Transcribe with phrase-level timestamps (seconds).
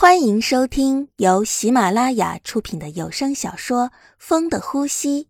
[0.00, 5.24] 欢迎收听由喜马拉雅出品的有声小说《风的呼吸》，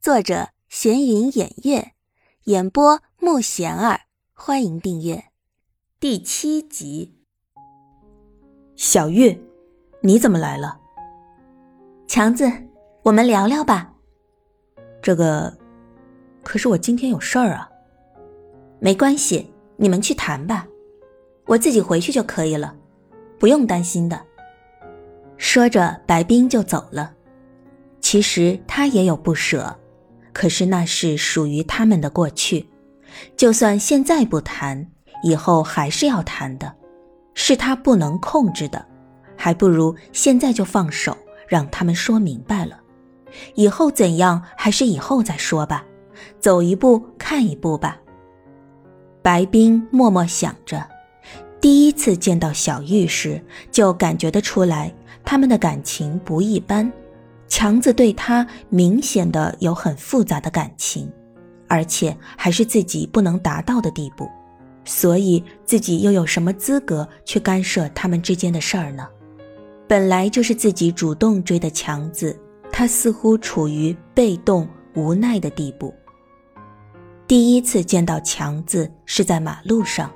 [0.00, 1.90] 作者闲云掩月，
[2.44, 4.02] 演播木贤儿。
[4.32, 5.24] 欢迎订阅
[5.98, 7.16] 第七集。
[8.76, 9.36] 小月，
[10.02, 10.78] 你怎么来了？
[12.06, 12.48] 强子，
[13.02, 13.92] 我们聊聊吧。
[15.02, 15.58] 这个，
[16.44, 17.68] 可是我今天有事儿啊。
[18.78, 20.68] 没关系，你们去谈吧，
[21.46, 22.76] 我自己回去就可以了。
[23.40, 24.20] 不用担心的。
[25.38, 27.14] 说着，白冰就走了。
[28.02, 29.74] 其实他也有不舍，
[30.32, 32.68] 可是那是属于他们的过去，
[33.36, 34.86] 就算现在不谈，
[35.24, 36.74] 以后还是要谈的，
[37.34, 38.84] 是他不能控制的，
[39.36, 41.16] 还不如现在就放手，
[41.48, 42.78] 让他们说明白了。
[43.54, 45.84] 以后怎样，还是以后再说吧，
[46.40, 47.98] 走一步看一步吧。
[49.22, 50.86] 白冰默默想着。
[51.60, 54.92] 第一次见到小玉时，就感觉得出来，
[55.24, 56.90] 他们的感情不一般。
[57.46, 61.10] 强子对他明显的有很复杂的感情，
[61.68, 64.26] 而且还是自己不能达到的地步，
[64.84, 69.06] 所以自己又有什么资格去干涉他们之间的事儿呢？
[69.86, 72.38] 本来就是自己主动追的强子，
[72.70, 75.92] 他似乎处于被动无奈的地步。
[77.26, 80.10] 第一次见到强子是在马路上。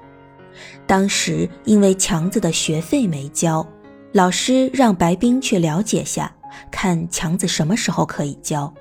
[0.86, 3.66] 当时因为强子的学费没交，
[4.12, 6.34] 老师让白冰去了解下，
[6.70, 8.72] 看强子什么时候可以交。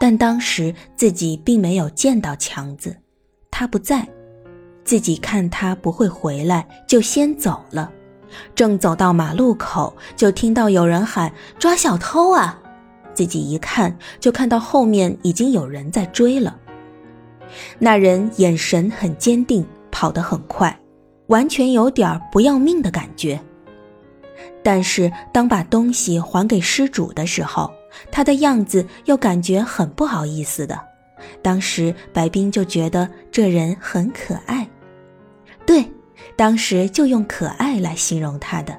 [0.00, 2.96] 但当时自己并没有见到强子，
[3.50, 4.08] 他不在，
[4.82, 7.92] 自己看他不会回来，就先走了。
[8.54, 12.58] 正走到马路口，就听到有人喊“抓小偷啊！”
[13.12, 16.56] 自己一看，就看到后面已经有人在追了。
[17.78, 20.79] 那人眼神很坚定，跑得很快。
[21.30, 23.40] 完全有点不要命的感觉。
[24.62, 27.72] 但是当把东西还给失主的时候，
[28.10, 30.78] 他的样子又感觉很不好意思的。
[31.42, 34.68] 当时白冰就觉得这人很可爱，
[35.64, 35.84] 对，
[36.36, 38.78] 当时就用可爱来形容他的。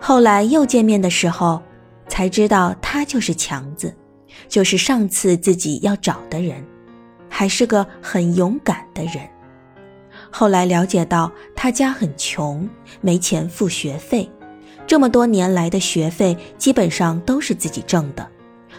[0.00, 1.62] 后来又见面的时候，
[2.08, 3.94] 才知道他就是强子，
[4.48, 6.62] 就是上次自己要找的人，
[7.28, 9.28] 还是个很勇敢的人。
[10.36, 12.68] 后来了解到他家很穷，
[13.00, 14.28] 没钱付学费，
[14.84, 18.28] 这么多年来的学费基本上都是自己挣的，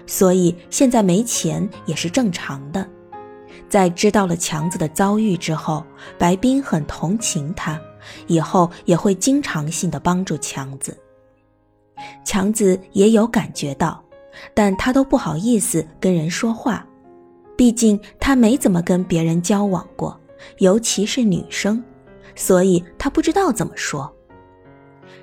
[0.05, 2.85] 所以现在没钱也是正常的。
[3.69, 5.81] 在知道了强子的遭遇之后，
[6.17, 7.79] 白冰很同情他，
[8.27, 10.97] 以后也会经常性的帮助强子。
[12.25, 14.03] 强子也有感觉到，
[14.53, 16.85] 但他都不好意思跟人说话，
[17.55, 20.19] 毕竟他没怎么跟别人交往过。
[20.57, 21.83] 尤其是女生，
[22.35, 24.11] 所以他不知道怎么说。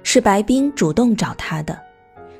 [0.03, 1.79] 是白冰主动找他的，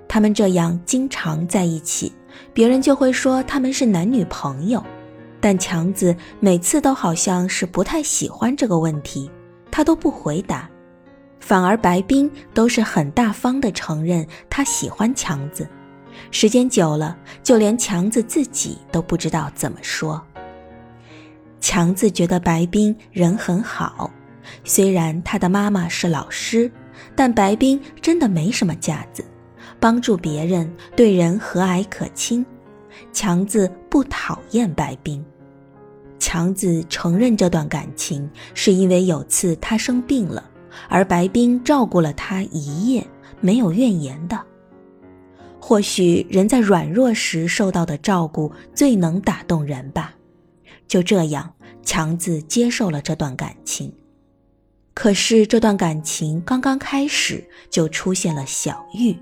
[0.09, 2.13] 他们这样经常在一起，
[2.53, 4.83] 别人就会说他们是男女朋友。
[5.41, 9.31] 但强子每次都好像是不太喜欢这个问题，
[9.71, 10.71] 他都不回答，
[11.41, 15.67] 反而白冰都是很大方的承认他喜欢强子。
[16.31, 20.25] 时间久了，就连强子自己都不知道怎么说。
[21.63, 24.11] 强子觉得白冰人很好，
[24.65, 26.69] 虽然他的妈妈是老师，
[27.15, 29.25] 但白冰真的没什么架子，
[29.79, 32.45] 帮助别人，对人和蔼可亲。
[33.13, 35.25] 强子不讨厌白冰，
[36.19, 40.45] 强子承认这段感情是因为有次他生病了，
[40.89, 43.07] 而白冰照顾了他一夜，
[43.41, 44.39] 没有怨言的。
[45.61, 50.13] 或许人在软弱时受到的照顾最能打动人吧。
[50.93, 53.91] 就这样，强子接受了这段感情。
[54.93, 59.17] 可是这段感情刚刚开始，就出现了小玉。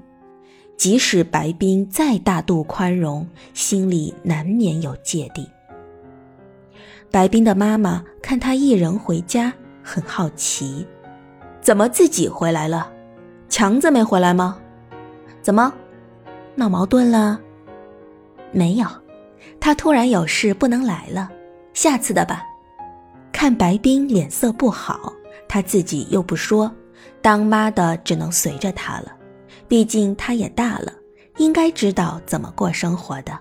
[0.77, 5.49] 即使白冰再大度宽容，心里难免有芥蒂。
[7.09, 10.85] 白冰的妈妈看他一人回家，很好奇：
[11.61, 12.93] 怎么自己回来了？
[13.49, 14.59] 强子没回来吗？
[15.41, 15.73] 怎么，
[16.57, 17.41] 闹矛盾了？
[18.51, 18.89] 没有，
[19.61, 21.31] 他突然有事不能来了。
[21.73, 22.45] 下次的吧，
[23.33, 25.13] 看白冰脸色不好，
[25.49, 26.71] 他自己又不说，
[27.23, 29.17] 当妈的只能随着他了。
[29.69, 30.93] 毕竟他也大了，
[31.39, 33.39] 应该知道怎么过生活的。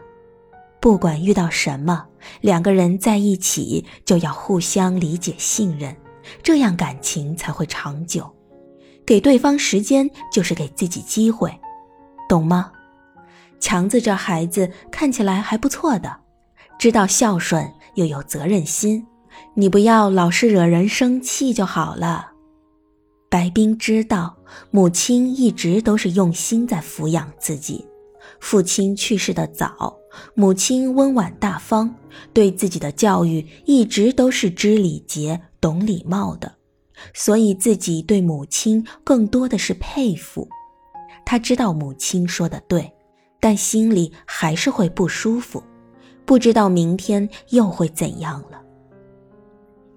[0.80, 2.06] 不管遇到什么，
[2.40, 5.96] 两个人在一起就要互相理解、信任，
[6.42, 8.30] 这样感情才会长久。
[9.06, 11.60] 给对方时间，就是给自己机会，
[12.30, 12.72] 懂吗？
[13.60, 16.16] 强子这孩子看起来还不错的，
[16.78, 17.74] 知道孝顺。
[17.96, 19.06] 又有责任心，
[19.54, 22.32] 你不要老是惹人生气就好了。
[23.30, 24.36] 白冰知道，
[24.72, 27.86] 母亲一直都是用心在抚养自己。
[28.40, 29.96] 父亲去世的早，
[30.34, 31.94] 母亲温婉大方，
[32.34, 36.56] 对自己的教育一直都是知礼节、懂礼貌的，
[37.14, 40.48] 所以自己对母亲更多的是佩服。
[41.26, 42.92] 他知道母亲说的对，
[43.40, 45.62] 但心里还是会不舒服，
[46.30, 48.62] 不知道明天又会怎样了。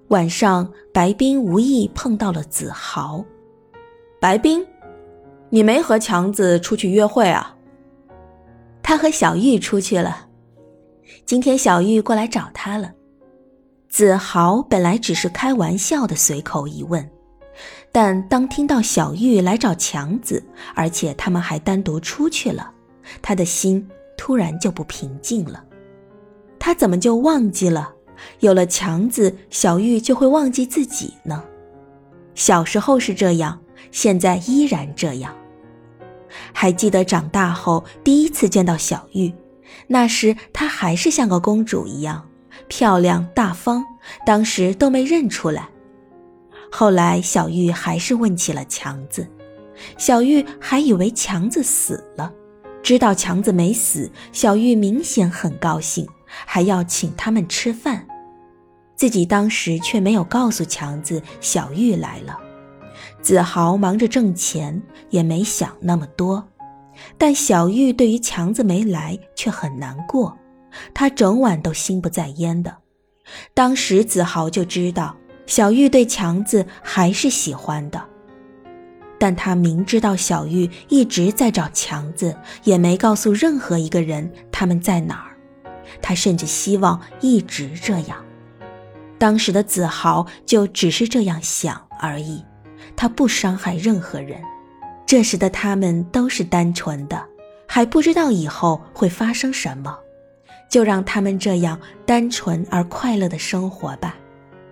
[0.08, 3.22] 晚上，白冰无意碰到了子豪。
[4.18, 4.66] 白冰，
[5.50, 7.54] 你没和强子出去约会啊？
[8.82, 10.26] 他和小玉出去了，
[11.26, 12.90] 今天小玉过来找他了。
[13.90, 17.06] 子豪本来只是开玩笑的随口一问，
[17.92, 20.42] 但当听到小玉来找强子，
[20.74, 22.72] 而且他们还单独出去了，
[23.20, 23.86] 他的心
[24.16, 25.62] 突然就不平静了。
[26.64, 27.92] 他怎么就忘记了，
[28.38, 31.42] 有了强子，小玉就会忘记自己呢？
[32.36, 33.60] 小时候是这样，
[33.90, 35.34] 现在依然这样。
[36.52, 39.34] 还记得长大后第一次见到小玉，
[39.88, 42.28] 那时她还是像个公主一样
[42.68, 43.84] 漂亮大方，
[44.24, 45.68] 当时都没认出来。
[46.70, 49.26] 后来小玉还是问起了强子，
[49.98, 52.32] 小玉还以为强子死了，
[52.84, 56.06] 知道强子没死，小玉明显很高兴，
[56.46, 58.06] 还要请他们吃饭，
[58.94, 62.38] 自己当时却没有告诉强子小玉来了。
[63.20, 66.48] 子豪忙着挣钱，也没想那么多。
[67.16, 70.36] 但小玉对于强子没来却很难过，
[70.92, 72.76] 她整晚都心不在焉的。
[73.54, 78.02] 当时子豪就知道小玉对强子还是喜欢的，
[79.18, 85.31] 但他明知道小玉一直在找强子，也没告诉任何一个人他们在哪儿。
[86.00, 88.24] 他甚至希望一直这样。
[89.18, 92.42] 当时的子豪就只是这样想而已。
[92.96, 94.40] 他不伤害任何人，
[95.06, 97.24] 这时的他们都是单纯的，
[97.66, 99.96] 还不知道以后会发生什么，
[100.68, 104.16] 就让他们这样单纯而快乐的生活吧。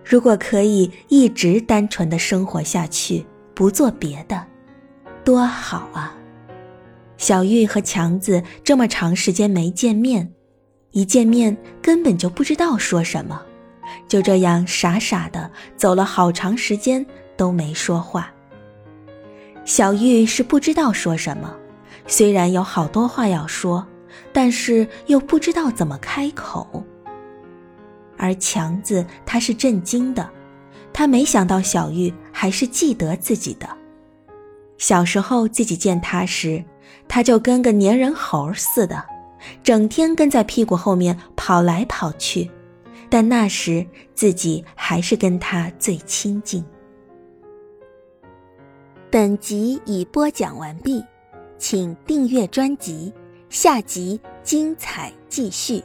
[0.04, 3.24] 如果可以一直单纯的生活下去，
[3.54, 4.44] 不做别的，
[5.24, 6.14] 多好啊！
[7.16, 10.32] 小玉和强子这么长时间没见面，
[10.92, 13.40] 一见面根本就不知道说什么，
[14.08, 17.04] 就这样傻傻的走了好长时间。
[17.36, 18.30] 都没说话。
[19.64, 21.56] 小玉是不知道说什么，
[22.06, 23.86] 虽然有好多话要说，
[24.30, 26.84] 但是又不知道怎么开口。
[28.18, 30.28] 而强子他是震惊的，
[30.92, 33.66] 他没想到小玉还是记得自己的。
[34.76, 36.62] 小时候自己见他时，
[37.08, 39.02] 他就跟个粘人猴似的，
[39.62, 42.50] 整天跟在屁股后面跑来跑去，
[43.08, 46.64] 但那时自己还是跟他最亲近。
[49.10, 51.04] 本集已播讲完毕，
[51.58, 53.12] 请订阅专辑，
[53.48, 55.82] 下集精彩继续。